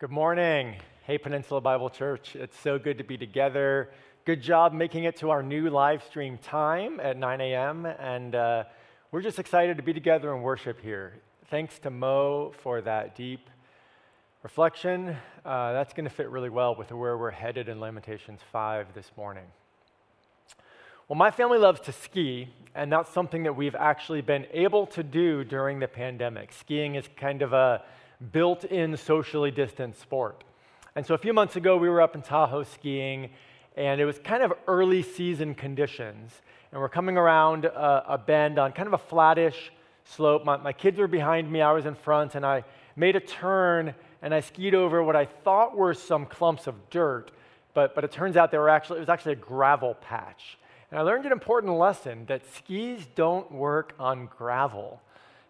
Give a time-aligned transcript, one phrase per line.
[0.00, 0.76] Good morning.
[1.02, 2.34] Hey, Peninsula Bible Church.
[2.34, 3.90] It's so good to be together.
[4.24, 7.84] Good job making it to our new live stream time at 9 a.m.
[7.84, 8.64] And uh,
[9.10, 11.20] we're just excited to be together and worship here.
[11.50, 13.50] Thanks to Mo for that deep
[14.42, 15.18] reflection.
[15.44, 19.10] Uh, that's going to fit really well with where we're headed in Lamentations 5 this
[19.18, 19.44] morning.
[21.08, 25.02] Well, my family loves to ski, and that's something that we've actually been able to
[25.02, 26.54] do during the pandemic.
[26.54, 27.82] Skiing is kind of a
[28.32, 30.44] built in socially distanced sport.
[30.94, 33.30] And so a few months ago, we were up in Tahoe skiing,
[33.76, 36.32] and it was kind of early season conditions.
[36.72, 39.72] And we're coming around a, a bend on kind of a flattish
[40.04, 40.44] slope.
[40.44, 42.64] My, my kids were behind me, I was in front, and I
[42.96, 47.30] made a turn and I skied over what I thought were some clumps of dirt,
[47.72, 50.58] but, but it turns out they were actually, it was actually a gravel patch.
[50.90, 55.00] And I learned an important lesson that skis don't work on gravel.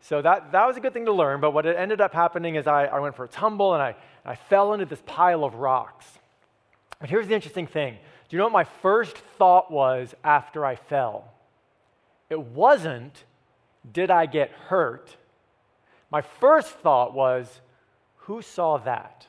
[0.02, 2.66] So that, that was a good thing to learn, but what ended up happening is
[2.66, 6.06] I, I went for a tumble and I, I fell into this pile of rocks.
[7.00, 7.94] But here's the interesting thing.
[8.28, 11.32] Do you know what my first thought was after I fell?
[12.28, 13.24] It wasn't,
[13.90, 15.16] did I get hurt?
[16.10, 17.60] My first thought was,
[18.18, 19.26] who saw that?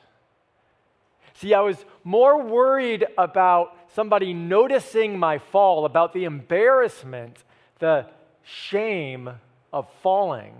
[1.34, 7.42] See, I was more worried about somebody noticing my fall, about the embarrassment,
[7.78, 8.06] the
[8.42, 9.30] shame
[9.72, 10.54] of falling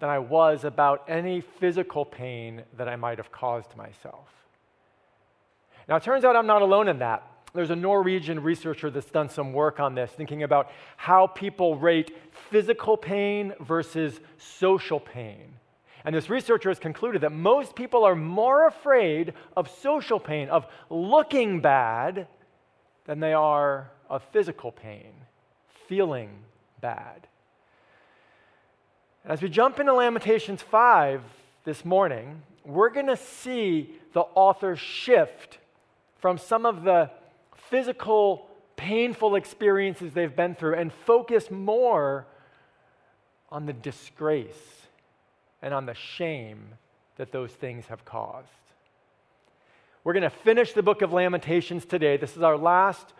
[0.00, 4.28] than I was about any physical pain that I might have caused myself.
[5.88, 7.22] Now, it turns out I'm not alone in that.
[7.54, 12.16] There's a Norwegian researcher that's done some work on this, thinking about how people rate
[12.50, 15.54] physical pain versus social pain.
[16.04, 20.66] And this researcher has concluded that most people are more afraid of social pain, of
[20.90, 22.26] looking bad,
[23.06, 25.12] than they are of physical pain,
[25.88, 26.30] feeling
[26.80, 27.26] bad.
[29.26, 31.22] As we jump into Lamentations 5
[31.64, 35.56] this morning, we're going to see the author shift
[36.18, 37.10] from some of the
[37.56, 42.26] physical, painful experiences they've been through and focus more
[43.50, 44.82] on the disgrace
[45.62, 46.74] and on the shame
[47.16, 48.48] that those things have caused.
[50.04, 52.18] We're going to finish the book of Lamentations today.
[52.18, 53.14] This is our last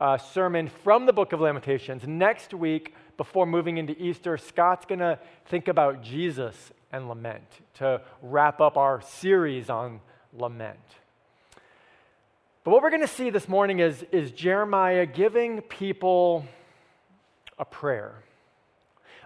[0.00, 2.06] uh, sermon from the book of Lamentations.
[2.06, 6.54] Next week, before moving into Easter, Scott's going to think about Jesus
[6.92, 7.44] and lament
[7.74, 10.00] to wrap up our series on
[10.32, 10.78] lament.
[12.64, 16.46] But what we're going to see this morning is, is Jeremiah giving people
[17.58, 18.14] a prayer.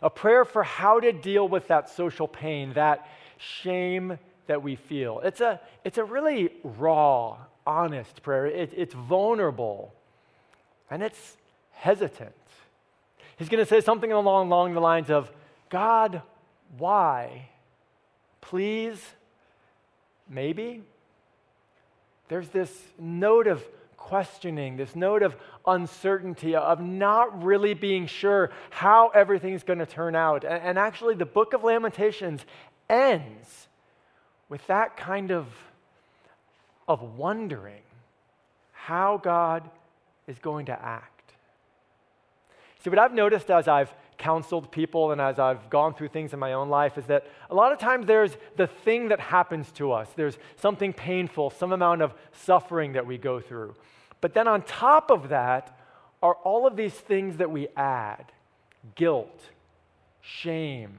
[0.01, 3.09] A prayer for how to deal with that social pain, that
[3.39, 5.21] shame that we feel.
[5.21, 8.47] It's a, it's a really raw, honest prayer.
[8.47, 9.93] It, it's vulnerable
[10.93, 11.39] and it's
[11.71, 12.35] hesitant.
[13.39, 15.33] He's going to say something along, along the lines of,
[15.71, 16.21] God,
[16.77, 17.49] why?
[18.43, 19.03] Please?
[20.29, 20.83] Maybe?
[22.29, 23.65] There's this note of
[23.97, 25.35] questioning, this note of
[25.67, 30.45] uncertainty, of not really being sure how everything's going to turn out.
[30.45, 32.45] And, and actually, the book of Lamentations
[32.91, 33.69] ends
[34.51, 35.47] with that kind of,
[36.87, 37.81] of wondering
[38.73, 39.71] how God
[40.33, 41.33] is going to act.
[42.83, 46.39] See, what I've noticed as I've counseled people and as I've gone through things in
[46.39, 49.93] my own life is that a lot of times there's the thing that happens to
[49.93, 50.09] us.
[50.17, 53.75] There's something painful, some amount of suffering that we go through.
[54.21, 55.79] But then on top of that
[56.23, 58.33] are all of these things that we add
[58.95, 59.51] guilt,
[60.21, 60.97] shame,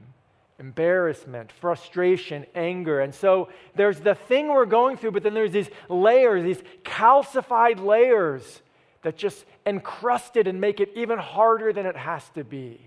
[0.58, 3.00] embarrassment, frustration, anger.
[3.00, 7.84] And so there's the thing we're going through, but then there's these layers, these calcified
[7.84, 8.62] layers
[9.04, 12.80] that just encrust it and make it even harder than it has to be.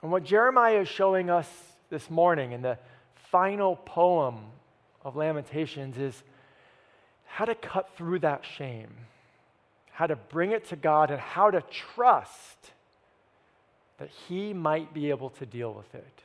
[0.00, 1.48] And what Jeremiah is showing us
[1.90, 2.78] this morning in the
[3.30, 4.38] final poem
[5.04, 6.22] of Lamentations is
[7.26, 8.90] how to cut through that shame,
[9.90, 12.70] how to bring it to God, and how to trust
[13.98, 16.22] that He might be able to deal with it.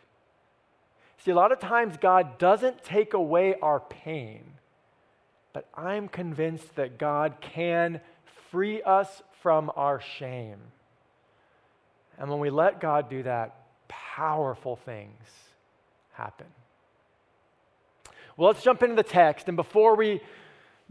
[1.26, 4.44] See, a lot of times God doesn't take away our pain,
[5.54, 8.00] but I'm convinced that God can
[8.58, 10.58] free us from our shame.
[12.18, 13.54] And when we let God do that,
[13.88, 15.22] powerful things
[16.14, 16.48] happen.
[18.36, 19.48] Well, let's jump into the text.
[19.48, 20.22] And before we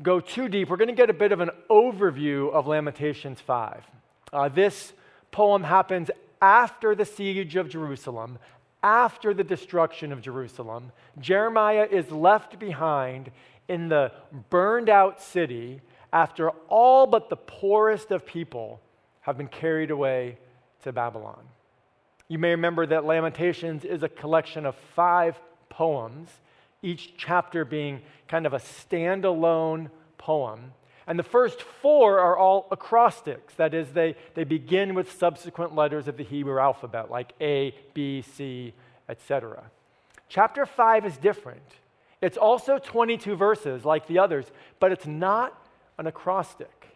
[0.01, 3.83] go too deep, we're going to get a bit of an overview of Lamentations 5.
[4.33, 4.93] Uh, this
[5.33, 6.09] poem happens
[6.41, 8.39] after the siege of Jerusalem,
[8.81, 10.93] after the destruction of Jerusalem.
[11.19, 13.33] Jeremiah is left behind
[13.67, 14.13] in the
[14.51, 15.81] burned out city
[16.13, 18.81] after all but the poorest of people
[19.21, 20.39] have been carried away
[20.83, 21.43] to Babylon.
[22.29, 25.39] You may remember that Lamentations is a collection of five
[25.69, 26.29] poems,
[26.83, 30.73] each chapter being kind of a standalone poem.
[31.07, 33.55] And the first four are all acrostics.
[33.55, 38.23] That is, they, they begin with subsequent letters of the Hebrew alphabet, like A, B,
[38.23, 38.73] C,
[39.09, 39.65] etc.
[40.29, 41.63] Chapter 5 is different.
[42.21, 44.47] It's also 22 verses, like the others,
[44.81, 45.66] but it's not
[45.99, 46.89] an acrostic.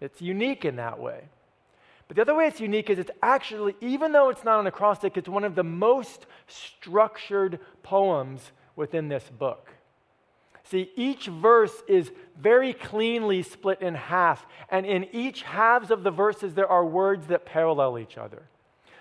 [0.00, 1.24] It's unique in that way.
[2.06, 5.16] But the other way it's unique is it's actually, even though it's not an acrostic,
[5.16, 9.70] it's one of the most structured poems within this book.
[10.64, 16.10] See, each verse is very cleanly split in half, and in each halves of the
[16.10, 18.42] verses, there are words that parallel each other.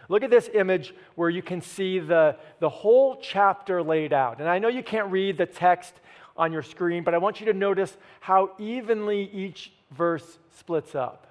[0.09, 4.39] Look at this image where you can see the, the whole chapter laid out.
[4.39, 5.93] And I know you can't read the text
[6.37, 11.27] on your screen, but I want you to notice how evenly each verse splits up.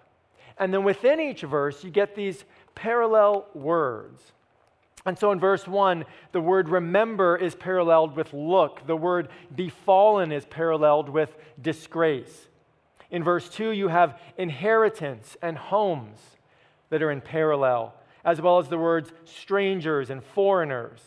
[0.59, 2.45] And then within each verse, you get these
[2.75, 4.33] parallel words.
[5.05, 8.87] And so in verse 1, the word remember is paralleled with look.
[8.87, 12.49] The word befallen is paralleled with disgrace.
[13.11, 16.19] In verse 2, you have inheritance and homes
[16.91, 17.95] that are in parallel,
[18.25, 21.01] as well as the words strangers and foreigners.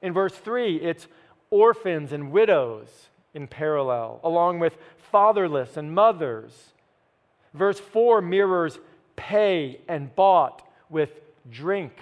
[0.00, 1.06] In verse 3, it's
[1.50, 4.76] orphans and widows in parallel, along with
[5.12, 6.72] fatherless and mothers.
[7.54, 8.78] Verse 4 mirrors
[9.14, 11.10] pay and bought with
[11.48, 11.92] drink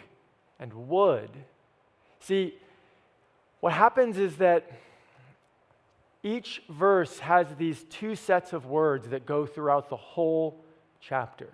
[0.58, 1.28] and wood.
[2.20, 2.54] See,
[3.60, 4.70] what happens is that
[6.22, 10.64] each verse has these two sets of words that go throughout the whole
[11.00, 11.48] chapter.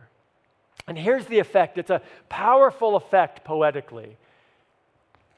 [0.87, 4.17] And here's the effect it's a powerful effect poetically.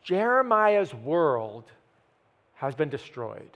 [0.02, 1.64] Jeremiah's world
[2.56, 3.50] has been destroyed.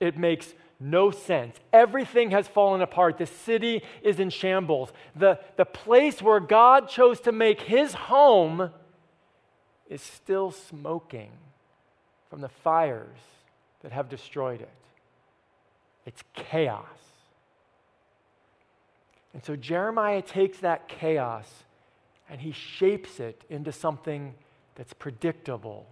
[0.00, 1.56] It makes no sense.
[1.72, 3.18] Everything has fallen apart.
[3.18, 4.92] The city is in shambles.
[5.16, 8.70] The, the place where God chose to make his home
[9.88, 11.32] is still smoking
[12.30, 13.18] from the fires
[13.82, 14.68] that have destroyed it.
[16.06, 16.84] It's chaos.
[19.34, 21.48] And so Jeremiah takes that chaos
[22.30, 24.34] and he shapes it into something
[24.74, 25.86] that's predictable,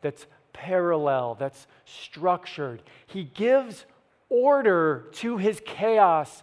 [0.00, 0.26] that's
[0.58, 2.82] parallel, that's structured.
[3.06, 3.86] He gives
[4.28, 6.42] order to his chaos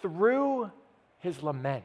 [0.00, 0.70] through
[1.18, 1.84] his lament.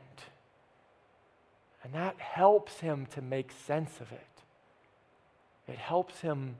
[1.84, 5.72] And that helps him to make sense of it.
[5.72, 6.56] It helps him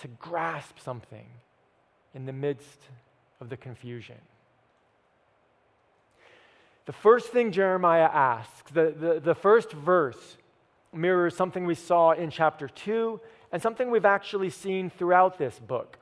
[0.00, 1.26] to grasp something
[2.14, 2.80] in the midst
[3.40, 4.16] of the confusion.
[6.86, 10.36] The first thing Jeremiah asks, the, the, the, first verse,
[10.92, 13.20] mirrors something we saw in chapter 2
[13.54, 15.96] and something we've actually seen throughout this book.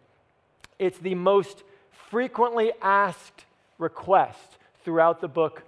[0.79, 3.45] It's the most frequently asked
[3.77, 5.63] request throughout the book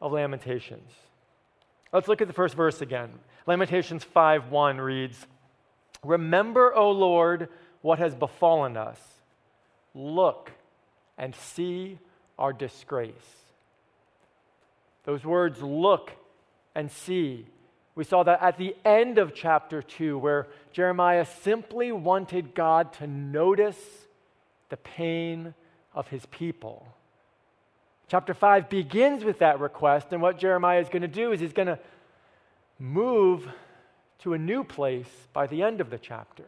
[0.00, 0.90] of Lamentations.
[1.92, 3.20] Let's look at the first verse again.
[3.46, 5.28] Lamentations 5:1 reads,
[6.02, 7.48] "Remember, O Lord,
[7.82, 9.20] what has befallen us.
[9.94, 10.50] Look
[11.16, 12.00] and see
[12.36, 13.44] our disgrace."
[15.04, 16.14] Those words look
[16.74, 17.46] and see.
[17.98, 23.08] We saw that at the end of chapter 2 where Jeremiah simply wanted God to
[23.08, 23.76] notice
[24.68, 25.52] the pain
[25.92, 26.86] of his people.
[28.06, 31.52] Chapter 5 begins with that request, and what Jeremiah is going to do is he's
[31.52, 31.80] going to
[32.78, 33.48] move
[34.20, 36.46] to a new place by the end of the chapter.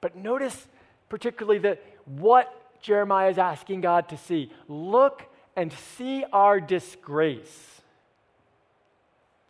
[0.00, 0.66] But notice
[1.08, 5.22] particularly that what Jeremiah is asking God to see look
[5.54, 7.82] and see our disgrace.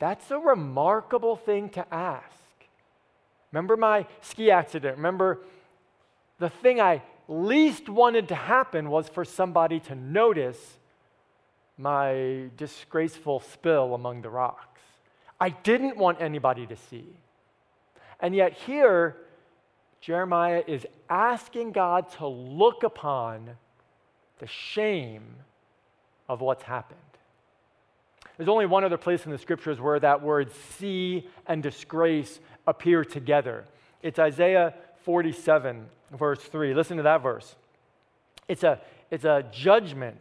[0.05, 2.27] That's a remarkable thing to ask.
[3.51, 4.99] Remember my ski accident?
[4.99, 5.39] Remember
[6.39, 10.59] the thing I least wanted to happen was for somebody to notice
[11.79, 14.83] my disgraceful spill among the rocks.
[15.41, 17.07] I didn't want anybody to see.
[18.21, 19.17] And yet, here,
[20.03, 23.57] Jeremiah is asking God to look upon
[24.39, 25.37] the shame
[26.29, 27.01] of what's happened.
[28.37, 33.05] There's only one other place in the scriptures where that word see and disgrace appear
[33.05, 33.65] together.
[34.03, 34.75] It's Isaiah
[35.05, 36.75] 47, verse 3.
[36.75, 37.55] Listen to that verse.
[38.49, 40.21] It's a, it's a judgment.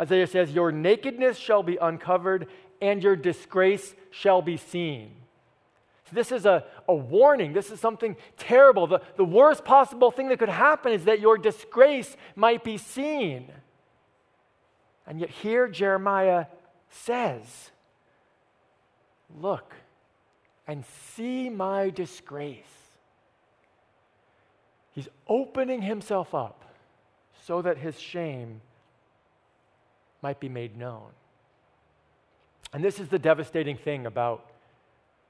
[0.00, 2.48] Isaiah says, Your nakedness shall be uncovered,
[2.80, 5.12] and your disgrace shall be seen.
[6.08, 7.52] So this is a, a warning.
[7.52, 8.86] This is something terrible.
[8.86, 13.50] The, the worst possible thing that could happen is that your disgrace might be seen.
[15.06, 16.46] And yet, here Jeremiah
[17.02, 17.70] says,
[19.40, 19.74] Look
[20.66, 20.84] and
[21.14, 22.64] see my disgrace.
[24.92, 26.64] He's opening himself up
[27.42, 28.60] so that his shame
[30.22, 31.10] might be made known.
[32.72, 34.46] And this is the devastating thing about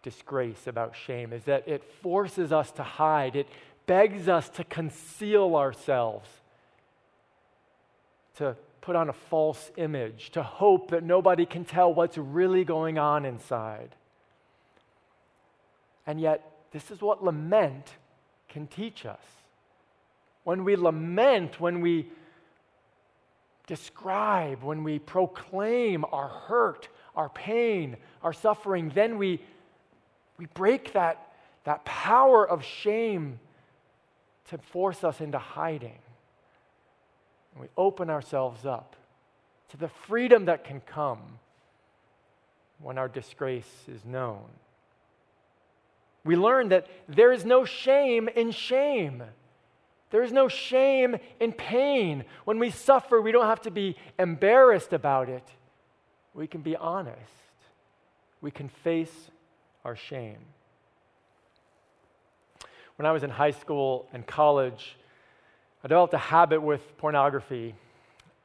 [0.03, 3.37] disgrace, about shame, is that it forces us to hide.
[3.37, 3.49] It
[3.87, 6.29] begs us to conceal ourselves,
[8.37, 12.99] to put on a false image, to hope that nobody can tell what's really going
[12.99, 13.89] on inside.
[16.07, 17.95] And yet, this is what lament
[18.47, 19.25] can teach us.
[20.43, 22.11] When we lament, when we
[23.67, 29.41] describe, when we proclaim our hurt, our pain, our suffering, then we,
[30.37, 31.33] we break that,
[31.65, 33.41] that power of shame
[34.51, 36.04] to force us into hiding.
[37.55, 38.97] And we open ourselves up
[39.71, 41.39] to the freedom that can come
[42.81, 44.45] when our disgrace is known.
[46.25, 49.23] We learn that there is no shame in shame.
[50.11, 52.25] There is no shame in pain.
[52.45, 55.47] When we suffer, we don't have to be embarrassed about it.
[56.35, 57.19] We can be honest.
[58.41, 59.31] We can face
[59.85, 60.39] our shame.
[62.97, 64.97] When I was in high school and college,
[65.85, 67.75] I developed a habit with pornography,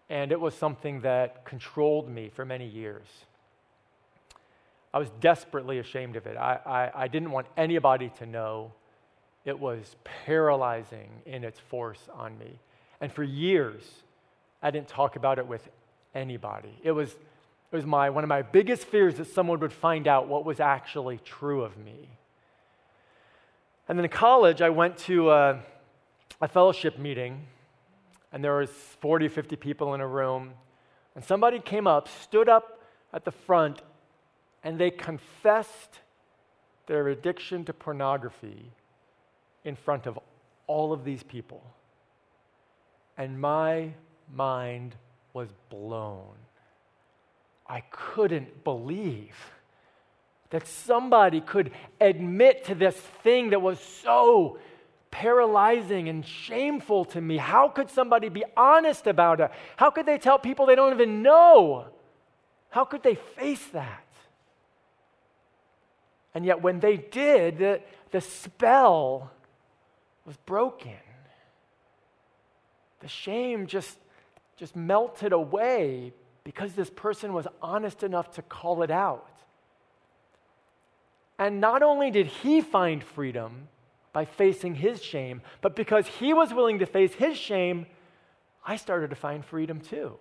[0.10, 3.08] and it was something that controlled me for many years.
[4.94, 6.36] I was desperately ashamed of it.
[6.36, 8.74] I, I, I didn't want anybody to know.
[9.46, 12.60] It was paralyzing in its force on me.
[13.00, 13.84] And for years,
[14.62, 15.66] I didn't talk about it with
[16.14, 16.78] anybody.
[16.84, 20.28] It was, it was my, one of my biggest fears that someone would find out
[20.28, 22.10] what was actually true of me.
[23.88, 25.60] And then in college, I went to a,
[26.42, 27.46] a fellowship meeting,
[28.32, 30.54] and there was 40 or 50 people in a room.
[31.16, 32.82] And somebody came up, stood up
[33.14, 33.82] at the front,
[34.64, 36.00] and they confessed
[36.88, 38.72] their addiction to pornography
[39.64, 40.20] in front of
[40.68, 41.64] all of these people.
[43.18, 43.94] And my
[44.34, 44.96] mind
[45.34, 46.36] was blown.
[47.68, 49.36] I couldn't believe
[50.50, 51.72] that somebody could
[52.02, 54.58] admit to this thing that was so
[55.12, 57.38] paralyzing and shameful to me.
[57.38, 59.52] How could somebody be honest about it?
[59.78, 61.88] How could they tell people they don't even know?
[62.70, 64.06] How could they face that?
[66.34, 69.32] And yet, when they did, the, the spell
[70.26, 70.94] was broken.
[73.00, 73.98] The shame just,
[74.56, 76.14] just melted away
[76.44, 79.28] because this person was honest enough to call it out.
[81.40, 83.70] And not only did he find freedom
[84.12, 87.86] by facing his shame, but because he was willing to face his shame,
[88.66, 90.18] I started to find freedom too.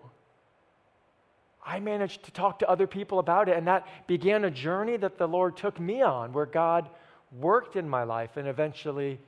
[1.64, 5.18] I managed to talk to other people about it, and that began a journey that
[5.18, 6.88] the Lord took me on, where God
[7.38, 9.18] worked in my life and eventually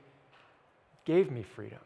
[1.04, 1.80] gave me freedom.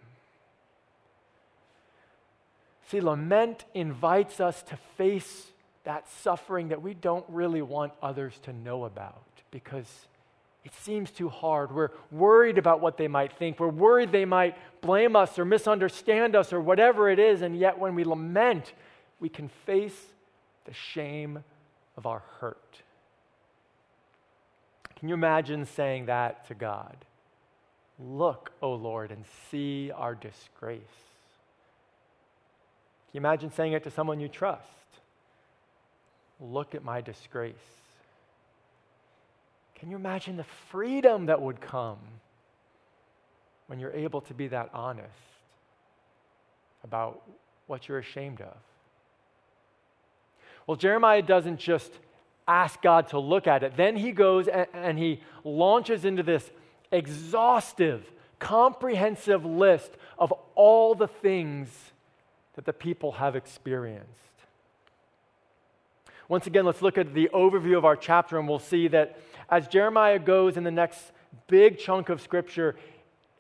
[2.89, 5.47] See, lament invites us to face
[5.85, 10.07] that suffering that we don't really want others to know about because
[10.65, 11.73] it seems too hard.
[11.73, 13.61] We're worried about what they might think.
[13.61, 17.43] We're worried they might blame us or misunderstand us or whatever it is.
[17.43, 18.73] And yet, when we lament,
[19.21, 19.99] we can face
[20.65, 21.45] the shame
[21.97, 22.83] of our hurt.
[24.97, 26.97] Can you imagine saying that to God?
[27.99, 30.81] Look, O Lord, and see our disgrace.
[33.11, 34.63] Can you imagine saying it to someone you trust?
[36.41, 37.55] Look at my disgrace.
[39.75, 41.99] Can you imagine the freedom that would come
[43.67, 45.09] when you're able to be that honest
[46.83, 47.23] about
[47.67, 48.57] what you're ashamed of?
[50.67, 51.93] Well, Jeremiah doesn't just
[52.47, 56.51] ask God to look at it, then he goes and, he launches into this
[56.93, 61.69] exhaustive, comprehensive list of all the things
[62.55, 64.09] that the people have experienced.
[66.29, 69.19] Once again, let's look at the overview of our chapter, and we'll see that
[69.51, 71.01] as Jeremiah goes in the next
[71.47, 72.77] big chunk of scripture,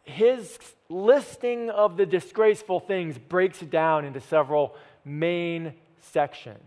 [0.04, 0.58] his
[0.88, 6.61] listing of the disgraceful things breaks down into several main sections.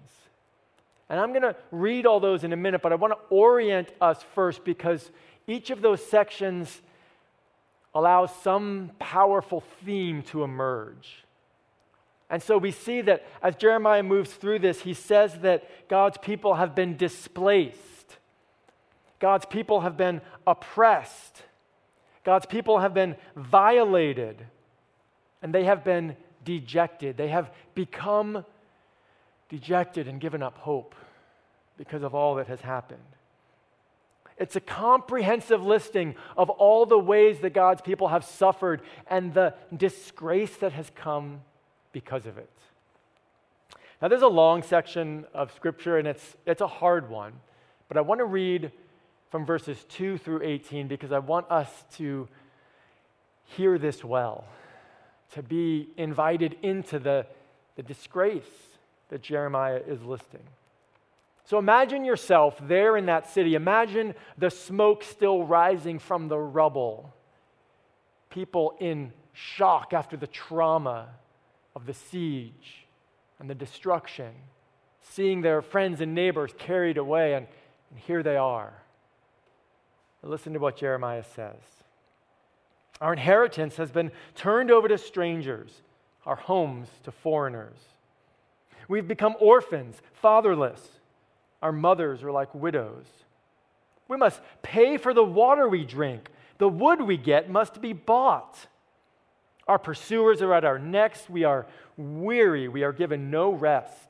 [1.10, 3.90] And I'm going to read all those in a minute, but I want to orient
[4.02, 5.10] us first because
[5.48, 6.82] each of those sections
[7.96, 11.24] allows some powerful theme to emerge.
[12.30, 16.56] And so we see that as Jeremiah moves through this, he says that God's people
[16.56, 17.97] have been displaced,
[19.20, 21.44] God's people have been oppressed,
[22.24, 24.46] God's people have been violated,
[25.42, 27.18] and they have been dejected.
[27.18, 28.46] They have become
[29.50, 30.96] dejected and given up hope
[31.78, 33.00] because of all that has happened.
[34.38, 39.56] It's a comprehensive listing of all the ways that God's people have suffered and the
[39.76, 41.42] disgrace that has come
[41.92, 42.50] because of it.
[44.02, 47.34] Now, there's a long section of scripture, and it's, it's a hard one,
[47.88, 48.72] but I want to read
[49.30, 52.28] from verses 2 through 18 because I want us to
[53.44, 54.46] hear this well,
[55.34, 57.26] to be invited into the,
[57.76, 58.44] the disgrace
[59.10, 60.44] that Jeremiah is listing.
[61.46, 63.56] So imagine yourself there in that city.
[63.56, 67.14] Imagine the smoke still rising from the rubble.
[68.30, 71.08] People in shock after the trauma
[71.74, 72.86] of the siege
[73.40, 74.34] and the destruction,
[75.02, 77.48] seeing their friends and neighbors carried away, and,
[77.92, 78.74] and here they are.
[80.28, 81.56] Listen to what Jeremiah says.
[83.00, 85.82] Our inheritance has been turned over to strangers,
[86.26, 87.78] our homes to foreigners.
[88.88, 90.82] We've become orphans, fatherless.
[91.62, 93.06] Our mothers are like widows.
[94.08, 96.30] We must pay for the water we drink.
[96.58, 98.68] The wood we get must be bought.
[99.68, 101.30] Our pursuers are at our necks.
[101.30, 101.68] We are
[101.98, 102.68] weary.
[102.68, 104.08] We are given no rest.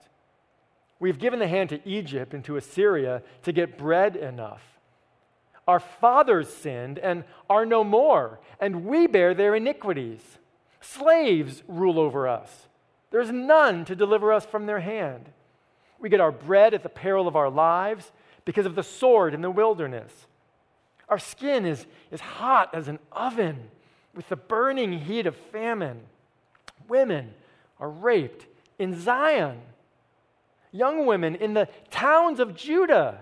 [0.99, 4.63] We've given the hand to Egypt and to Assyria to get bread enough.
[5.67, 10.21] Our fathers sinned and are no more, and we bear their iniquities.
[10.79, 12.67] Slaves rule over us.
[13.11, 15.29] There's none to deliver us from their hand.
[15.99, 18.11] We get our bread at the peril of our lives
[18.45, 20.27] because of the sword in the wilderness.
[21.09, 23.69] Our skin is, is hot as an oven
[24.15, 26.01] with the burning heat of famine.
[26.87, 27.33] Women
[27.79, 28.45] are raped
[28.79, 29.59] in Zion.
[30.71, 33.21] Young women in the towns of Judah.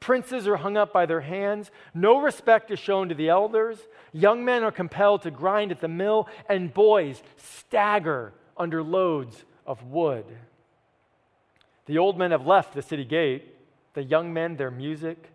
[0.00, 1.70] Princes are hung up by their hands.
[1.94, 3.78] No respect is shown to the elders.
[4.12, 9.82] Young men are compelled to grind at the mill, and boys stagger under loads of
[9.84, 10.24] wood.
[11.86, 13.54] The old men have left the city gate,
[13.94, 15.30] the young men their music.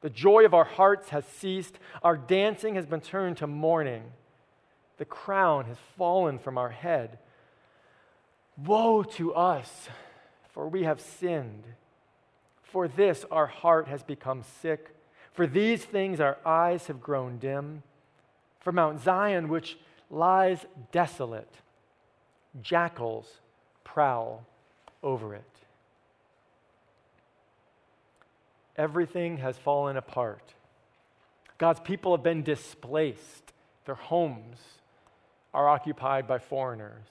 [0.00, 1.78] The joy of our hearts has ceased.
[2.02, 4.04] Our dancing has been turned to mourning.
[4.98, 7.18] The crown has fallen from our head.
[8.56, 9.88] Woe to us,
[10.50, 11.64] for we have sinned.
[12.68, 14.94] For this our heart has become sick.
[15.32, 17.82] For these things our eyes have grown dim.
[18.60, 19.78] For Mount Zion, which
[20.10, 21.52] lies desolate,
[22.60, 23.26] jackals
[23.84, 24.46] prowl
[25.02, 25.44] over it.
[28.76, 30.54] Everything has fallen apart.
[31.56, 33.52] God's people have been displaced.
[33.86, 34.58] Their homes
[35.52, 37.06] are occupied by foreigners.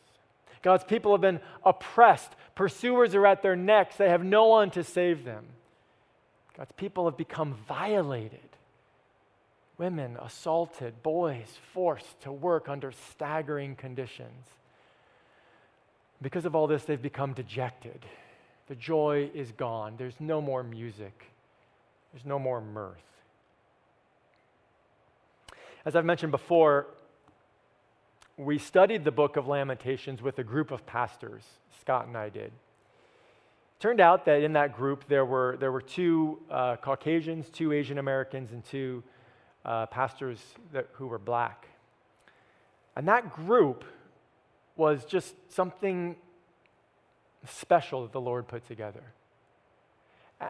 [0.61, 2.31] God's people have been oppressed.
[2.55, 3.95] Pursuers are at their necks.
[3.95, 5.45] They have no one to save them.
[6.57, 8.39] God's people have become violated.
[9.77, 14.45] Women assaulted, boys forced to work under staggering conditions.
[16.19, 18.03] Because of all this, they've become dejected.
[18.69, 19.93] The joy is gone.
[19.97, 21.25] There's no more music,
[22.11, 22.95] there's no more mirth.
[25.85, 26.87] As I've mentioned before,
[28.37, 31.43] we studied the book of Lamentations with a group of pastors.
[31.81, 32.51] Scott and I did.
[33.79, 37.97] Turned out that in that group there were, there were two uh, Caucasians, two Asian
[37.97, 39.03] Americans, and two
[39.65, 40.39] uh, pastors
[40.71, 41.67] that, who were black.
[42.95, 43.83] And that group
[44.75, 46.15] was just something
[47.47, 49.03] special that the Lord put together.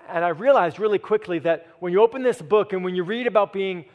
[0.09, 3.27] And I realized really quickly that when you open this book and when you read
[3.27, 3.85] about being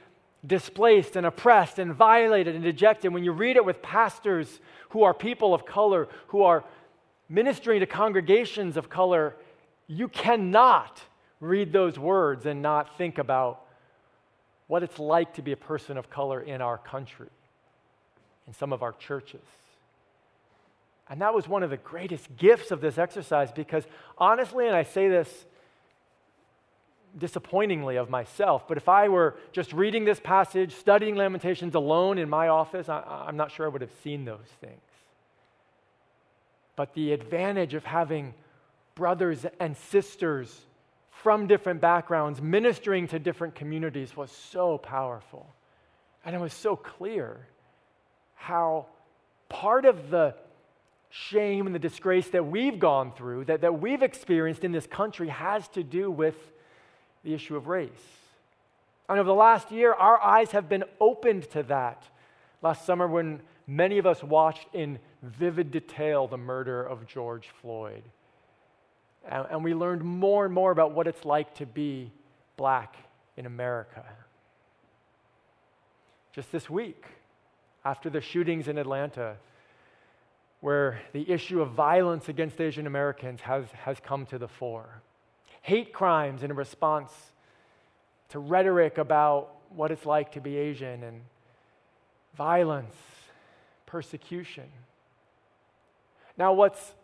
[0.46, 5.14] displaced and oppressed and violated and dejected, when you read it with pastors who are
[5.14, 6.64] people of color, who are
[7.28, 9.36] ministering to congregations of color,
[9.86, 11.00] you cannot
[11.40, 13.64] read those words and not think about
[14.66, 17.28] what it's like to be a person of color in our country,
[18.46, 19.40] in some of our churches.
[21.08, 23.84] And that was one of the greatest gifts of this exercise because
[24.16, 25.44] honestly, and I say this
[27.18, 32.28] disappointingly of myself, but if I were just reading this passage, studying Lamentations alone in
[32.28, 34.80] my office, I, am not sure I would have seen those things.
[36.74, 38.34] But the advantage of having
[38.94, 40.60] brothers and sisters
[41.10, 45.46] from different backgrounds ministering to different communities was so powerful.
[46.24, 47.46] And it was so clear
[48.34, 48.86] how
[49.48, 50.34] part of the
[51.10, 55.28] shame and the disgrace that we've gone through, that, that we've experienced in this country,
[55.28, 56.34] has to do with
[57.24, 57.90] the issue of race.
[59.08, 62.04] And over the last year, our eyes have been opened to that.
[62.62, 68.02] Last summer, when many of us watched in vivid detail the murder of George Floyd.
[69.28, 72.10] And, and we learned more and more about what it's like to be
[72.56, 72.96] black
[73.36, 74.04] in America.
[76.32, 77.04] Just this week,
[77.84, 79.36] after the shootings in Atlanta,
[80.60, 85.02] where the issue of violence against Asian Americans has, has come to the fore.
[85.62, 87.12] Hate crimes in response
[88.30, 91.22] to rhetoric about what it's like to be Asian and
[92.36, 92.94] violence,
[93.86, 94.64] persecution.
[96.36, 96.94] Now, what's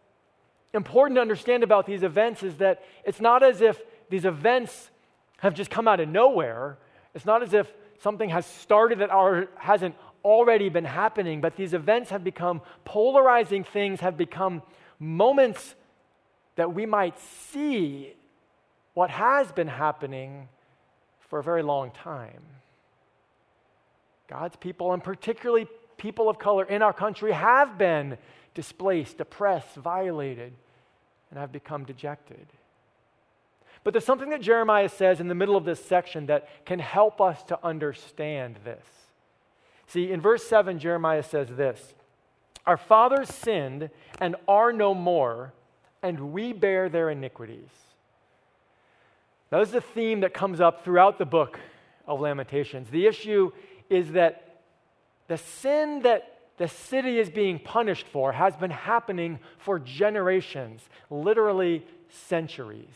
[0.74, 4.90] important to understand about these events is that it's not as if these events
[5.38, 6.78] have just come out of nowhere.
[7.14, 9.94] It's not as if something has started that hasn't
[10.24, 14.62] already been happening, but these events have become polarizing things, have become
[14.98, 15.74] moments
[16.56, 18.14] that we might see
[18.98, 20.48] what has been happening
[21.28, 22.42] for a very long time.
[24.26, 28.18] God's people, and particularly people of color in our country, have been
[28.54, 30.52] displaced, oppressed, violated,
[31.30, 32.44] and have become dejected.
[33.84, 37.20] But there's something that Jeremiah says in the middle of this section that can help
[37.20, 38.84] us to understand this.
[39.86, 41.94] See, in verse 7, Jeremiah says this
[42.66, 45.52] Our fathers sinned and are no more,
[46.02, 47.70] and we bear their iniquities.
[49.50, 51.58] Now, this is a theme that comes up throughout the book
[52.06, 52.90] of Lamentations.
[52.90, 53.50] The issue
[53.88, 54.62] is that
[55.26, 61.86] the sin that the city is being punished for has been happening for generations, literally
[62.08, 62.94] centuries.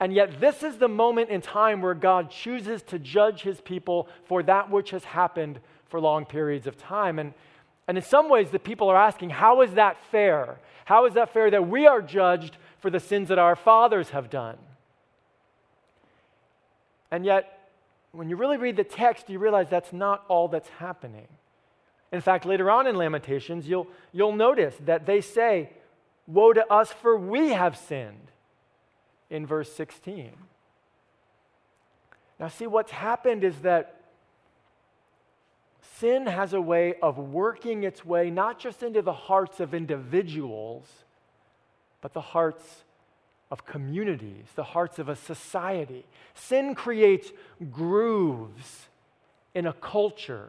[0.00, 4.08] And yet, this is the moment in time where God chooses to judge his people
[4.24, 7.20] for that which has happened for long periods of time.
[7.20, 7.34] And,
[7.86, 10.58] and in some ways, the people are asking, How is that fair?
[10.86, 14.28] How is that fair that we are judged for the sins that our fathers have
[14.28, 14.58] done?
[17.12, 17.68] And yet,
[18.12, 21.28] when you really read the text, you realize that's not all that's happening.
[22.10, 25.70] In fact, later on in Lamentations, you'll, you'll notice that they say,
[26.26, 28.30] Woe to us, for we have sinned,
[29.28, 30.30] in verse 16.
[32.40, 34.00] Now, see, what's happened is that
[35.98, 40.86] sin has a way of working its way not just into the hearts of individuals,
[42.00, 42.84] but the hearts
[43.52, 46.06] of communities, the hearts of a society.
[46.34, 47.30] Sin creates
[47.70, 48.86] grooves
[49.54, 50.48] in a culture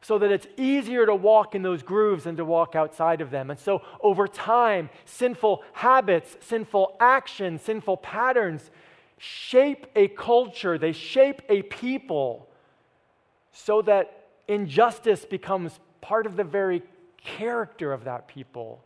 [0.00, 3.50] so that it's easier to walk in those grooves than to walk outside of them.
[3.50, 8.70] And so, over time, sinful habits, sinful actions, sinful patterns
[9.18, 12.48] shape a culture, they shape a people
[13.52, 16.82] so that injustice becomes part of the very
[17.24, 18.82] character of that people,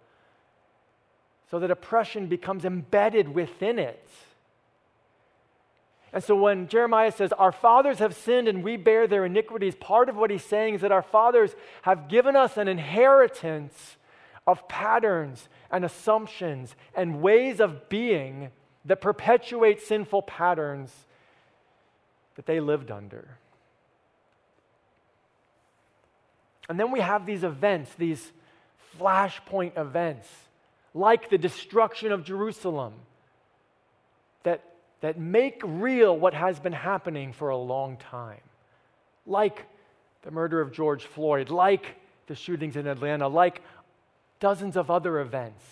[1.50, 4.08] so that oppression becomes embedded within it.
[6.12, 10.08] And so when Jeremiah says, Our fathers have sinned and we bear their iniquities, part
[10.08, 13.96] of what he's saying is that our fathers have given us an inheritance
[14.46, 18.50] of patterns and assumptions and ways of being
[18.84, 20.92] that perpetuate sinful patterns
[22.36, 23.38] that they lived under.
[26.68, 28.32] And then we have these events, these
[28.98, 30.28] flashpoint events,
[30.96, 32.94] like the destruction of Jerusalem,
[34.42, 34.62] that
[35.00, 38.40] that make real what has been happening for a long time,
[39.26, 39.64] like
[40.22, 43.60] the murder of George Floyd, like the shootings in Atlanta, like
[44.40, 45.64] dozens of other events.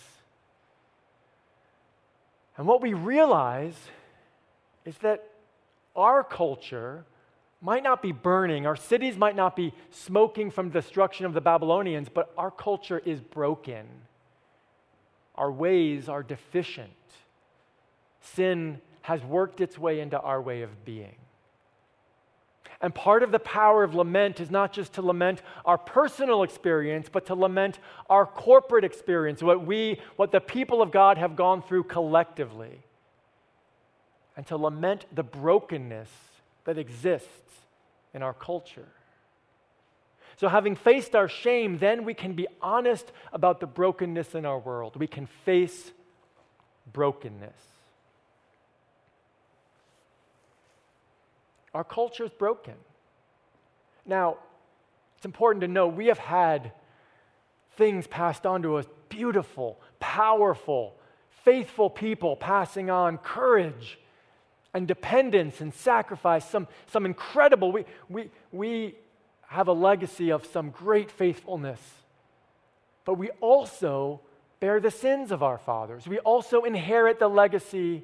[2.57, 3.75] And what we realize
[4.85, 5.27] is that
[5.95, 7.03] our culture
[7.61, 12.07] might not be burning, our cities might not be smoking from destruction of the Babylonians,
[12.07, 13.85] but our culture is broken.
[15.35, 16.91] Our ways are deficient.
[18.21, 21.15] Sin has worked its way into our way of being.
[22.81, 27.07] And part of the power of lament is not just to lament our personal experience,
[27.11, 31.61] but to lament our corporate experience, what we, what the people of God have gone
[31.61, 32.81] through collectively.
[34.35, 36.09] And to lament the brokenness
[36.65, 37.29] that exists
[38.13, 38.87] in our culture.
[40.37, 44.59] So, having faced our shame, then we can be honest about the brokenness in our
[44.59, 44.97] world.
[44.97, 45.91] We can face
[46.91, 47.55] brokenness.
[51.73, 52.75] Our culture is broken.
[54.05, 54.37] Now,
[55.17, 56.71] it's important to know we have had
[57.77, 60.95] things passed on to us beautiful, powerful,
[61.43, 63.99] faithful people passing on courage
[64.73, 67.71] and dependence and sacrifice, some, some incredible.
[67.71, 68.95] We, we, we
[69.47, 71.79] have a legacy of some great faithfulness,
[73.03, 74.21] but we also
[74.59, 76.07] bear the sins of our fathers.
[76.07, 78.03] We also inherit the legacy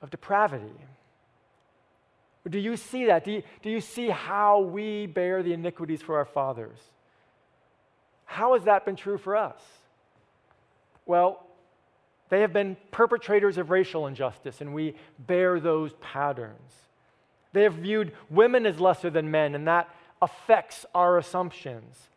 [0.00, 0.72] of depravity.
[2.48, 3.24] Do you see that?
[3.24, 6.78] Do you, do you see how we bear the iniquities for our fathers?
[8.24, 9.60] How has that been true for us?
[11.06, 11.46] Well,
[12.30, 16.72] they have been perpetrators of racial injustice, and we bear those patterns.
[17.52, 22.08] They have viewed women as lesser than men, and that affects our assumptions.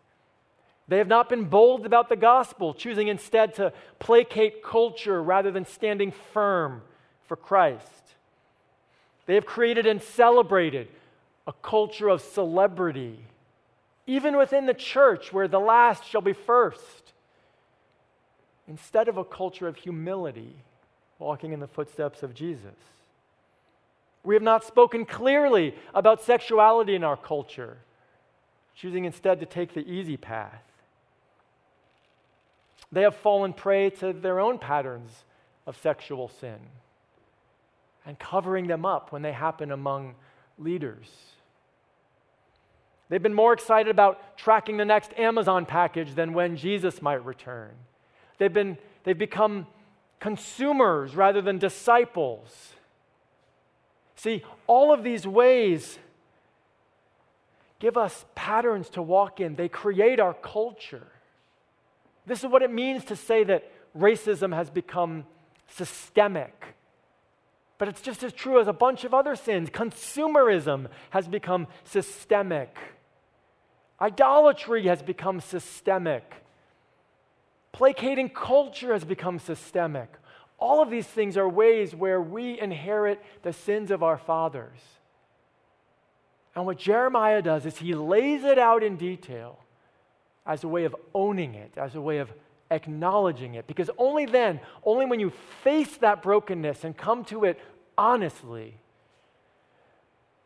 [0.87, 5.65] They have not been bold about the gospel, choosing instead to placate culture rather than
[5.65, 6.83] standing firm
[7.27, 7.83] for Christ.
[9.25, 10.87] They have created and celebrated
[11.47, 13.19] a culture of celebrity,
[14.05, 17.13] even within the church where the last shall be first,
[18.67, 20.55] instead of a culture of humility,
[21.17, 22.94] walking in the footsteps of Jesus.
[24.25, 27.77] We have not spoken clearly about sexuality in our culture,
[28.75, 30.63] choosing instead to take the easy path.
[32.91, 35.23] They have fallen prey to their own patterns
[35.67, 36.57] of sexual sin
[38.05, 40.15] and covering them up when they happen among
[40.57, 41.07] leaders.
[43.09, 47.71] They've been more excited about tracking the next Amazon package than when Jesus might return.
[48.37, 49.67] They've, been, they've become
[50.19, 52.73] consumers rather than disciples.
[54.15, 55.99] See, all of these ways
[57.79, 61.07] give us patterns to walk in, they create our culture.
[62.25, 65.25] This is what it means to say that racism has become
[65.67, 66.75] systemic.
[67.77, 69.69] But it's just as true as a bunch of other sins.
[69.69, 72.75] Consumerism has become systemic.
[73.99, 76.33] Idolatry has become systemic.
[77.71, 80.09] Placating culture has become systemic.
[80.57, 84.79] All of these things are ways where we inherit the sins of our fathers.
[86.55, 89.59] And what Jeremiah does is he lays it out in detail
[90.45, 92.31] as a way of owning it, as a way of
[92.71, 93.67] acknowledging it.
[93.67, 95.31] Because only then, only when you
[95.63, 97.59] face that brokenness and come to it
[97.97, 98.77] honestly,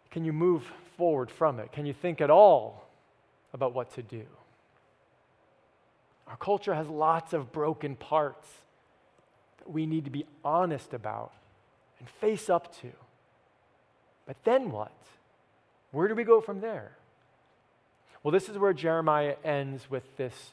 [0.10, 0.64] can you move
[1.00, 1.72] forward from it.
[1.72, 2.86] Can you think at all
[3.54, 4.26] about what to do?
[6.28, 8.50] Our culture has lots of broken parts
[9.60, 11.34] that we need to be honest about
[12.00, 12.92] and face up to.
[14.26, 14.92] But then what?
[15.92, 16.92] Where do we go from there?
[18.24, 20.52] Well, this is where Jeremiah ends with this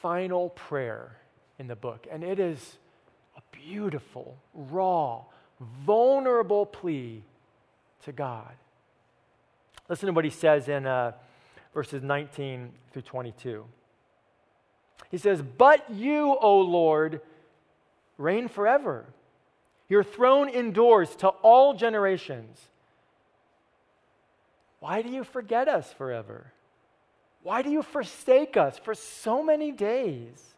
[0.00, 1.16] final prayer
[1.58, 2.06] in the book.
[2.10, 2.76] And it is
[3.36, 5.22] a beautiful, raw,
[5.84, 7.22] vulnerable plea
[8.04, 8.52] to God.
[9.88, 11.12] Listen to what he says in uh,
[11.72, 13.64] verses 19 through 22.
[15.10, 17.20] He says, But you, O Lord,
[18.18, 19.06] reign forever.
[19.88, 22.60] Your throne endures to all generations.
[24.80, 26.52] Why do you forget us forever?
[27.42, 30.54] Why do you forsake us for so many days?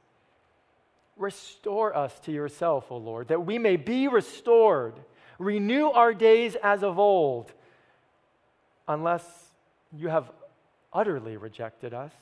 [1.16, 4.94] Restore us to yourself, O Lord, that we may be restored.
[5.38, 7.52] Renew our days as of old,
[8.86, 9.24] unless
[9.92, 10.30] you have
[10.92, 12.12] utterly rejected us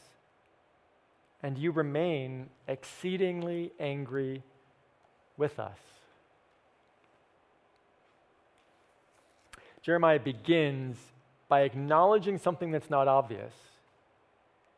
[1.42, 4.42] and you remain exceedingly angry
[5.36, 5.78] with us.
[9.82, 10.96] Jeremiah begins
[11.48, 13.52] by acknowledging something that's not obvious.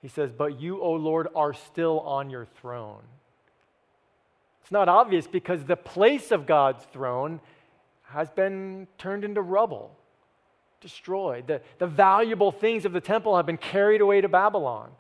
[0.03, 3.03] He says, But you, O Lord, are still on your throne.
[4.63, 7.41] It's not obvious because the place of God's throne
[8.09, 9.97] has been turned into rubble,
[10.81, 11.47] destroyed.
[11.47, 14.91] The, the valuable things of the temple have been carried away to Babylon.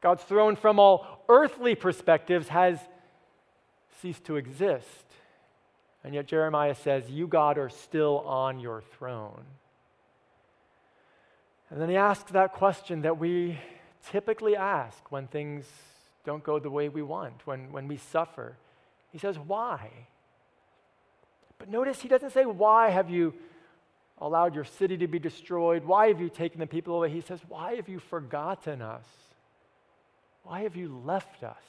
[0.00, 2.78] God's throne, from all earthly perspectives, has
[4.00, 5.06] ceased to exist.
[6.04, 9.44] And yet Jeremiah says, You, God, are still on your throne.
[11.70, 13.58] And then he asks that question that we
[14.10, 15.64] typically ask when things
[16.24, 18.56] don't go the way we want, when, when we suffer.
[19.10, 19.90] He says, Why?
[21.58, 23.34] But notice he doesn't say, Why have you
[24.18, 25.84] allowed your city to be destroyed?
[25.84, 27.10] Why have you taken the people away?
[27.10, 29.06] He says, Why have you forgotten us?
[30.42, 31.62] Why have you left us?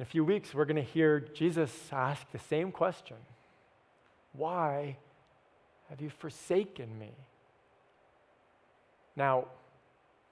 [0.00, 3.18] In a few weeks, we're going to hear Jesus ask the same question
[4.32, 4.96] Why
[5.90, 7.10] have you forsaken me?
[9.14, 9.44] Now,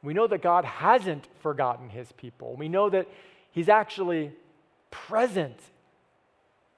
[0.02, 2.56] we know that God hasn't forgotten his people.
[2.56, 3.08] We know that
[3.50, 4.32] he's actually
[4.90, 5.60] present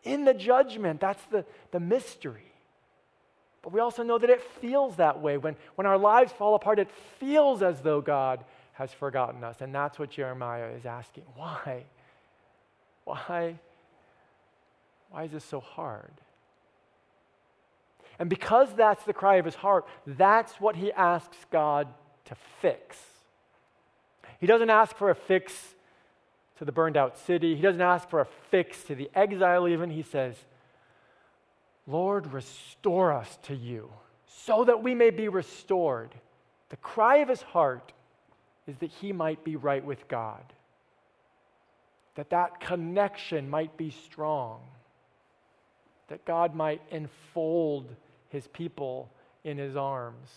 [0.02, 0.98] in the judgment.
[0.98, 2.50] That's the, the mystery.
[3.62, 5.36] But we also know that it feels that way.
[5.36, 9.60] When, when our lives fall apart, it feels as though God has forgotten us.
[9.60, 11.22] And that's what Jeremiah is asking.
[11.36, 11.84] Why?
[13.04, 13.58] Why?
[15.10, 16.12] Why is this so hard?
[18.18, 21.88] And because that's the cry of his heart, that's what he asks God
[22.26, 22.98] to fix.
[24.38, 25.74] He doesn't ask for a fix
[26.58, 29.88] to the burned out city, he doesn't ask for a fix to the exile, even.
[29.88, 30.36] He says,
[31.86, 33.90] Lord, restore us to you
[34.26, 36.10] so that we may be restored.
[36.68, 37.92] The cry of his heart
[38.66, 40.44] is that he might be right with God,
[42.20, 44.60] that that connection might be strong,
[46.08, 47.96] that God might enfold
[48.28, 49.10] his people
[49.42, 50.28] in his arms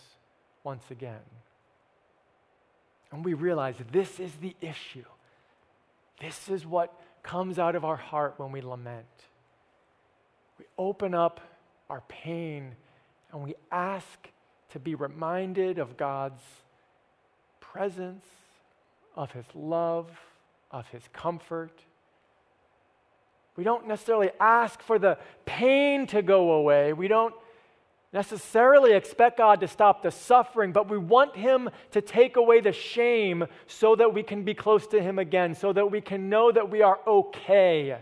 [0.62, 1.20] once again.
[3.12, 5.04] And we realize this is the issue.
[6.22, 9.04] This is what comes out of our heart when we lament.
[10.58, 11.42] We open up
[11.90, 12.76] our pain
[13.30, 14.30] and we ask
[14.70, 16.40] to be reminded of God's
[17.60, 18.24] presence,
[19.14, 20.08] of His love,
[20.74, 21.72] of His comfort.
[23.56, 26.92] We don't necessarily ask for the pain to go away.
[26.92, 27.34] We don't
[28.12, 32.72] necessarily expect God to stop the suffering, but we want Him to take away the
[32.72, 36.50] shame so that we can be close to Him again, so that we can know
[36.50, 37.96] that we are okay,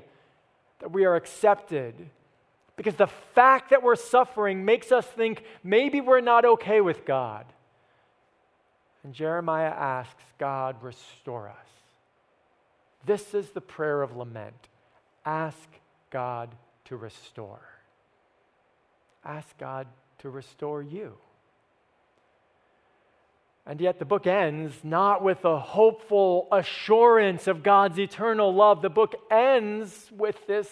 [0.81, 1.95] that we are accepted.
[2.77, 7.45] Because the fact that we're suffering makes us think maybe we're not okay with God.
[9.05, 11.62] And Jeremiah asks, God, restore us.
[13.05, 14.69] This is the prayer of lament.
[15.25, 15.69] Ask
[16.11, 16.55] God
[16.87, 17.61] to restore.
[19.25, 19.87] Ask God
[20.19, 21.15] to restore you.
[23.65, 28.83] And yet, the book ends not with a hopeful assurance of God's eternal love.
[28.83, 30.69] The book ends with this,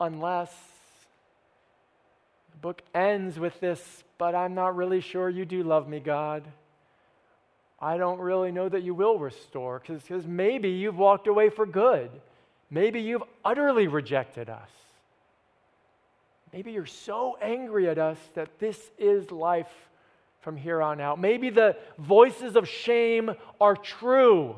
[0.00, 0.52] unless.
[2.50, 6.42] The book ends with this, but I'm not really sure you do love me, God.
[7.80, 12.10] I don't really know that you will restore because maybe you've walked away for good.
[12.70, 14.68] Maybe you've utterly rejected us.
[16.52, 19.70] Maybe you're so angry at us that this is life
[20.40, 21.20] from here on out.
[21.20, 24.56] Maybe the voices of shame are true.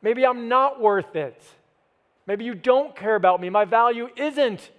[0.00, 1.42] Maybe I'm not worth it.
[2.26, 3.50] Maybe you don't care about me.
[3.50, 4.70] My value isn't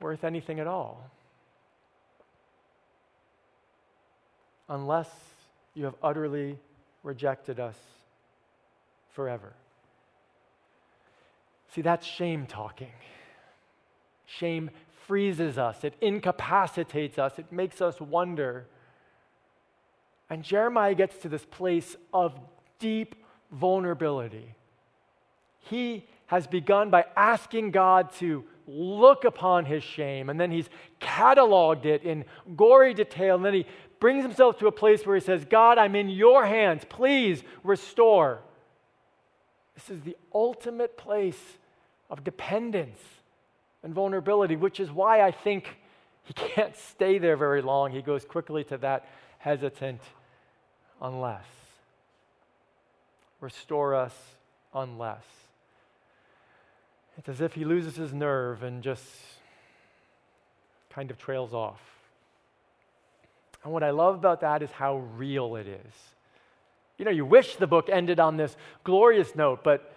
[0.00, 1.10] worth anything at all.
[4.68, 5.10] Unless
[5.74, 6.58] you have utterly
[7.02, 7.76] rejected us
[9.12, 9.52] forever.
[11.74, 12.92] See, that's shame talking.
[14.26, 14.70] Shame
[15.06, 18.66] freezes us, it incapacitates us, it makes us wonder.
[20.30, 22.38] And Jeremiah gets to this place of
[22.78, 23.16] deep
[23.50, 24.54] vulnerability.
[25.58, 30.68] He has begun by asking God to look upon his shame, and then he's
[31.00, 32.24] cataloged it in
[32.56, 33.66] gory detail, and then he
[34.02, 36.82] brings himself to a place where he says, God, I'm in your hands.
[36.88, 38.40] Please restore.
[39.76, 41.40] This is the ultimate place
[42.10, 42.98] of dependence
[43.84, 45.76] and vulnerability, which is why I think
[46.24, 47.92] he can't stay there very long.
[47.92, 49.06] He goes quickly to that
[49.38, 50.00] hesitant,
[51.00, 51.46] unless.
[53.40, 54.14] Restore us
[54.74, 55.24] unless.
[57.18, 59.04] It's as if he loses his nerve and just
[60.90, 61.80] kind of trails off.
[63.64, 65.92] And what I love about that is how real it is.
[66.98, 69.94] You know, you wish the book ended on this glorious note, but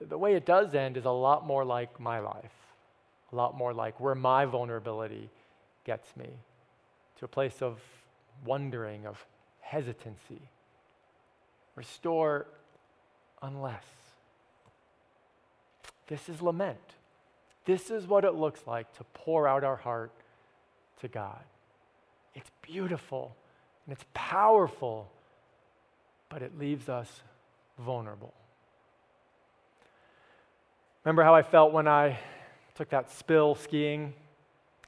[0.00, 2.52] the way it does end is a lot more like my life,
[3.32, 5.30] a lot more like where my vulnerability
[5.84, 6.28] gets me
[7.18, 7.80] to a place of
[8.44, 9.24] wondering, of
[9.60, 10.40] hesitancy.
[11.74, 12.46] Restore
[13.42, 13.84] unless.
[16.08, 16.78] This is lament.
[17.64, 20.10] This is what it looks like to pour out our heart
[21.00, 21.42] to God.
[22.34, 23.34] It's beautiful
[23.86, 25.10] and it's powerful,
[26.28, 27.22] but it leaves us
[27.78, 28.34] vulnerable.
[31.04, 32.18] Remember how I felt when I
[32.74, 34.12] took that spill skiing?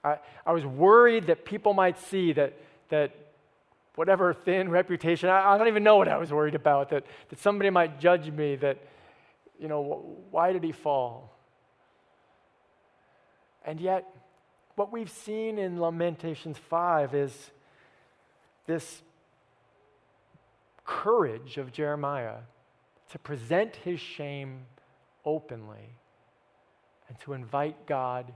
[0.04, 2.54] I, I was worried that people might see that,
[2.90, 3.14] that
[3.94, 7.38] whatever thin reputation, I, I don't even know what I was worried about, that, that
[7.38, 8.78] somebody might judge me, that,
[9.58, 11.30] you know, why did he fall?
[13.64, 14.06] And yet,
[14.80, 17.50] what we've seen in Lamentations 5 is
[18.66, 19.02] this
[20.86, 22.36] courage of Jeremiah
[23.10, 24.62] to present his shame
[25.22, 25.96] openly
[27.10, 28.32] and to invite God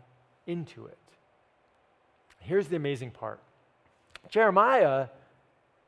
[0.46, 0.98] into it.
[2.40, 3.40] Here's the amazing part
[4.28, 5.06] Jeremiah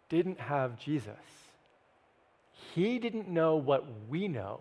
[0.09, 1.13] didn't have Jesus,
[2.75, 4.61] he didn't know what we know.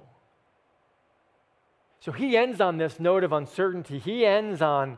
[2.01, 3.97] So he ends on this note of uncertainty.
[3.97, 4.97] He ends on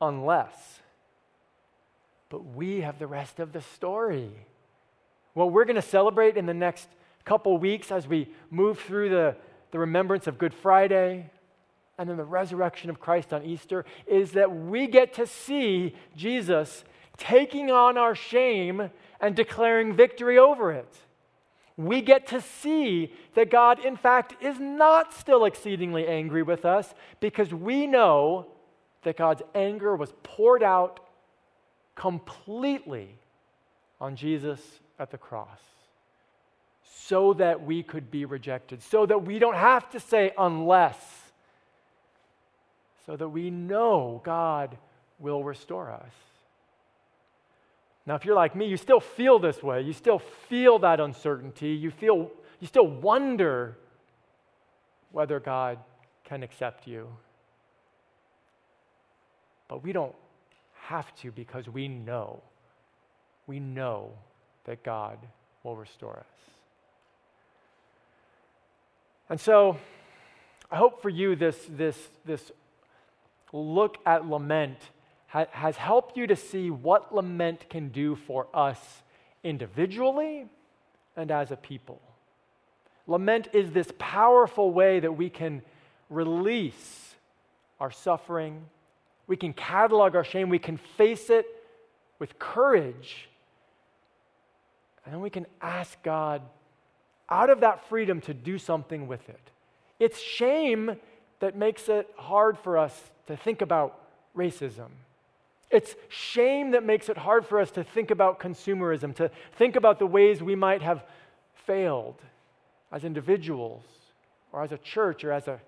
[0.00, 0.80] unless.
[2.28, 4.30] But we have the rest of the story.
[5.34, 6.88] What we're going to celebrate in the next
[7.24, 9.36] couple weeks as we move through the,
[9.70, 11.30] the remembrance of Good Friday,
[11.98, 16.84] and then the resurrection of Christ on Easter is that we get to see Jesus
[17.16, 20.94] taking on our shame and declaring victory over it.
[21.76, 26.94] We get to see that God, in fact, is not still exceedingly angry with us
[27.20, 28.46] because we know
[29.02, 31.00] that God's anger was poured out
[31.94, 33.08] completely
[34.00, 34.60] on Jesus
[34.98, 35.60] at the cross
[36.82, 40.96] so that we could be rejected, so that we don't have to say unless
[43.06, 44.76] so that we know God
[45.18, 46.12] will restore us.
[48.04, 49.80] Now, if you're like me, you still feel this way.
[49.80, 51.70] You still feel that uncertainty.
[51.70, 53.78] You, feel, you still wonder
[55.12, 55.78] whether God
[56.24, 57.08] can accept you.
[59.68, 60.14] But we don't
[60.74, 62.40] have to because we know.
[63.46, 64.12] We know
[64.64, 65.18] that God
[65.62, 66.52] will restore us.
[69.28, 69.76] And so,
[70.70, 72.52] I hope for you this, this, this
[73.52, 74.78] look at lament
[75.26, 78.78] ha- has helped you to see what lament can do for us
[79.42, 80.46] individually
[81.16, 82.00] and as a people.
[83.06, 85.62] Lament is this powerful way that we can
[86.10, 87.14] release
[87.78, 88.64] our suffering,
[89.26, 91.46] we can catalog our shame, we can face it
[92.18, 93.28] with courage,
[95.04, 96.42] and then we can ask God
[97.28, 99.40] out of that freedom to do something with it.
[99.98, 100.96] It's shame
[101.40, 103.98] that makes it hard for us to think about
[104.36, 104.88] racism.
[105.70, 109.98] It's shame that makes it hard for us to think about consumerism, to think about
[109.98, 111.04] the ways we might have
[111.66, 112.16] failed
[112.92, 113.82] as individuals
[114.52, 115.60] or as a church or as a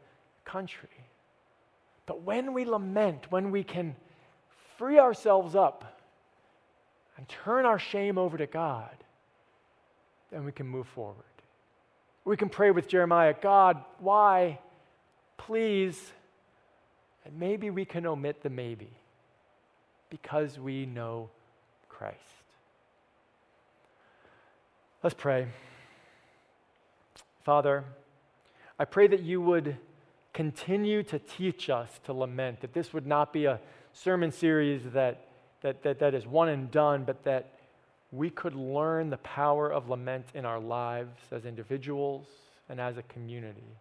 [0.44, 0.88] country.
[2.09, 3.94] But when we lament, when we can
[4.78, 6.00] free ourselves up
[7.18, 8.96] and turn our shame over to God,
[10.32, 11.16] then we can move forward.
[12.24, 14.59] We can pray with Jeremiah God, why?
[15.36, 16.12] Please.
[17.26, 18.90] And maybe we can omit the maybe
[20.09, 21.28] because we know
[21.90, 22.16] Christ.
[25.02, 25.46] Let's pray.
[27.44, 27.84] Father,
[28.78, 29.76] I pray that you would
[30.33, 33.61] continue to teach us to lament, that this would not be a
[33.93, 35.29] sermon series that,
[35.62, 37.53] that, that, that is one and done, but that
[38.12, 42.26] we could learn the power of lament in our lives as individuals
[42.68, 43.76] and as a community,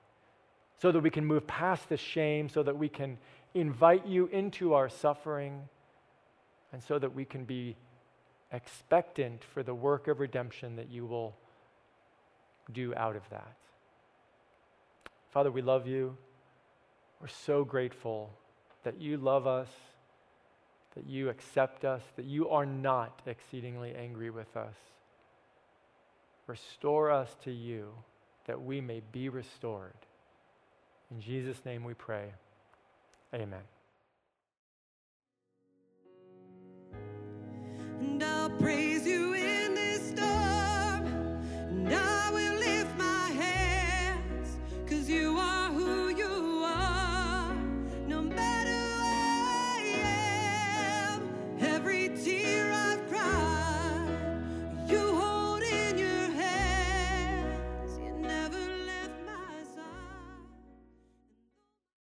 [0.81, 3.17] so that we can move past the shame, so that we can
[3.53, 5.61] invite you into our suffering,
[6.73, 7.75] and so that we can be
[8.51, 11.35] expectant for the work of redemption that you will
[12.71, 13.55] do out of that.
[15.31, 16.17] Father, we love you.
[17.21, 18.31] We're so grateful
[18.83, 19.69] that you love us,
[20.95, 24.75] that you accept us, that you are not exceedingly angry with us.
[26.45, 27.89] Restore us to you
[28.45, 29.93] that we may be restored.
[31.11, 32.31] In Jesus' name we pray.
[33.33, 33.59] Amen.
[37.99, 38.86] And I'll praise